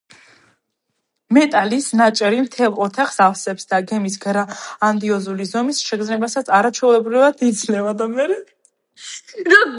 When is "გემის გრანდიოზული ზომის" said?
3.91-5.83